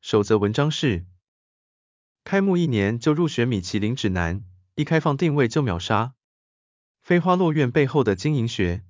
[0.00, 1.04] 首则文章是：
[2.22, 4.44] 开幕一年就入选米其林指南，
[4.76, 6.14] 一开放定位就秒杀。
[7.02, 8.82] 飞花落院背后的经营学。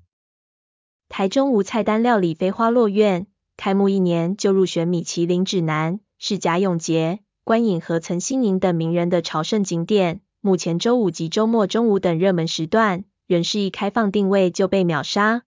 [1.08, 3.26] 台中无菜单料理飞花落院，
[3.56, 10.20] 开幕一年就入选米其林指南，是贾永杰、关颖和陈欣宁等名人的朝圣景点。
[10.40, 15.42] 目前周五及周末中午等热门时段，仍是一开放定位就被秒杀。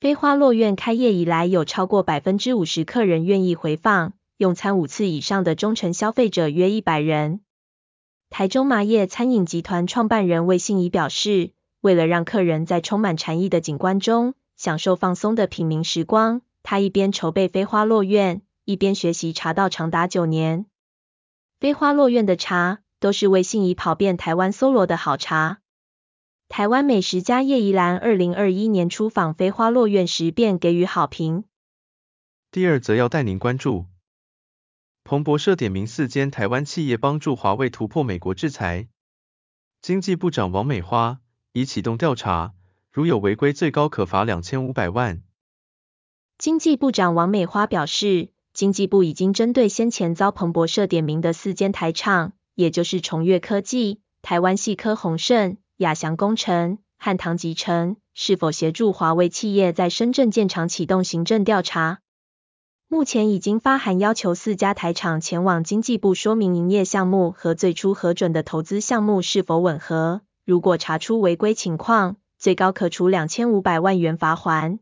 [0.00, 4.14] 飞花落院开业以来，有超过百分之五十客人愿意回访。
[4.36, 7.40] 用餐五次以上的忠诚消费者约一百人。
[8.30, 20.66] 台中麻叶餐饮集团创办人魏信仪表示，为了让客人在充满禅意的景观中享受放松的品茗时光，他一边筹备飞花落院，一边学习茶道长达九年。
[21.60, 25.60] 飞花落院的茶都是魏信仪跑遍台湾搜罗的好茶。
[26.48, 31.44] 台湾美食家叶怡兰二零二一年初访飞花落院时便给予好评。
[32.50, 33.86] 第二则要带您关注。
[35.06, 38.88] 彭博社点名四间台湾企业帮助华为突破美国制裁，
[39.82, 41.20] 经济部长王美花
[41.52, 42.54] 已启动调查，
[42.90, 45.22] 如有违规，最高可罚两千五百万。
[46.38, 62.00] 经济部长王美花表示，经济部已经针对先前遭彭博社点名的四间台厂，也就是崇越科技、台湾系科宏盛、亚翔工程和唐集成，是否协助华为企业在深圳建厂启动行政调查。
[62.94, 74.78] 目前已经发函要求四家台厂前往经济部说明营业项目和最初核准的投资项目是否吻合，如果查出违规情况，最高可处两千五百万元罚锾。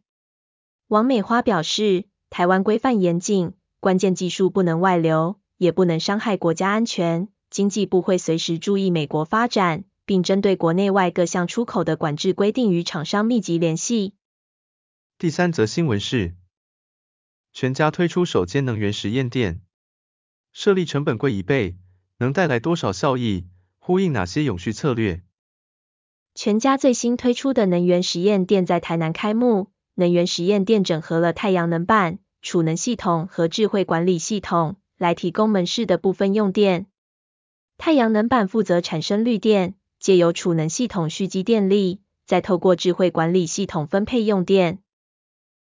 [0.89, 7.29] 王美花表示，台湾规范严谨，关键技术不能外流，也不能伤害国家安全。
[7.49, 14.13] 经济部会随时注意美国发展，并针对国内外各项出口的管制规定与厂商密集联系。
[15.17, 16.35] 第三则新闻是。
[17.53, 19.61] 全家推出首间能源实验店，
[20.53, 21.77] 设立成本贵一倍，
[22.19, 23.47] 能带来多少效益？
[23.79, 25.23] 呼应哪些永续策略？
[26.35, 29.71] 全家最新推出的能源实验店在台南开幕。
[29.95, 36.87] 能源实验店整合了太阳能板、储能系统和智慧管理系统，来提供门市的部分用电。
[37.77, 44.79] 太阳能板负责产生绿电，借由储能系统蓄积电力，再透过智慧管理系统分配用电。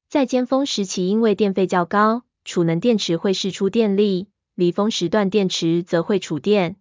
[0.09, 6.77] 在尖峰时期，因为电费较高，储能电池会释出电力；离峰时段，电池则会储电。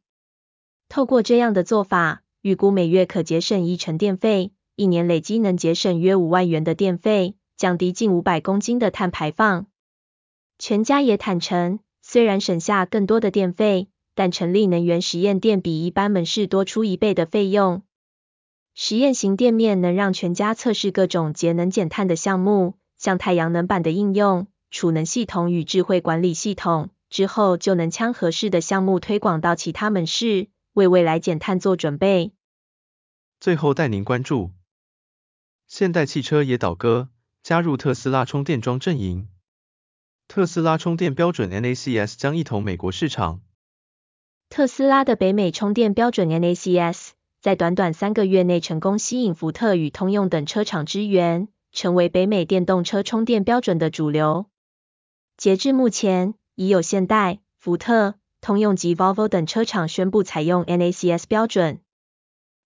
[0.88, 9.68] 透过这样的做法，预估每月可节省一成电费，一年累积能节省约五万元的电费，降低近五百公斤的碳排放。
[10.58, 17.84] 全家也坦承，虽然省下更多的电费，但成立能源实验店比一般门市多出一倍的费用。
[18.74, 22.76] 实验型店面能让全家测试各种节能减碳的项目。
[23.08, 32.34] 像太阳能板的应用、储能系统与智慧管理系统之后，就能将合适的项目推广到其他门市，为未来减碳做准备。
[33.40, 34.52] 最后带您关注，
[35.68, 37.08] 现代汽车也倒戈，
[37.44, 39.30] 加入特斯拉充电桩阵营。
[40.28, 43.40] 特斯拉充电标准 NACS 将一统美国市场。
[44.50, 51.48] 特斯拉的北美充电标准 NACS 在短短三个月内成功吸引福特与通用等车厂支援。
[51.78, 54.48] 成为北美电动车充电标准的主流。
[55.38, 61.82] 截至目前，已有现代、福特、通用及 Volvo 等车厂宣布采用 NACS 标准。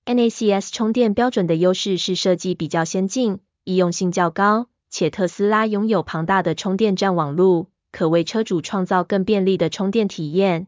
[0.06, 10.68] NACS 充电标准的优势是设计比较先进，易用性较高，且特斯拉拥有庞大的充电站网络，可为车主创造更便利的充电体验。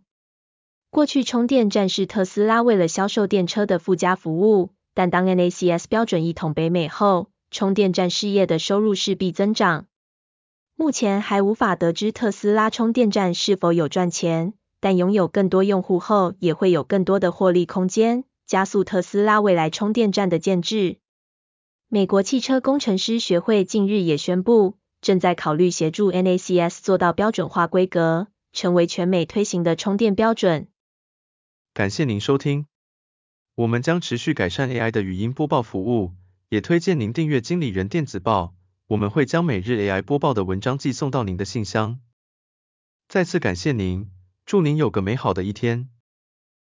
[0.90, 9.86] 过去充电站是特斯拉为了销售电车的附加服务，但当 NACS 标准一统北美后，充电站事业的收入势必增长。
[10.76, 20.98] 目前还无法得知特斯拉充电站是否有赚钱，但拥有更多用户后，也会有更多的获利空间，加速特斯拉未来充电站的建置。
[21.88, 30.68] 美国汽车工程师学会近日也宣布，正在考虑协助 NACS 做到标准化规格，成为全美推行的充电标准。
[31.72, 32.66] 感谢您收听，
[33.54, 36.14] 我们将持续改善 AI 的语音播报服务。
[36.54, 38.54] 也推荐您订阅经理人电子报，
[38.86, 42.00] 我们会将每日 AI 播报的文章寄送到您的信箱。
[43.08, 44.12] 再次感谢您，
[44.46, 45.90] 祝您有个美好的一天。